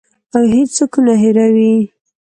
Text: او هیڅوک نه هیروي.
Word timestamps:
او 0.35 0.43
هیڅوک 0.53 0.93
نه 1.05 1.13
هیروي. 1.21 1.73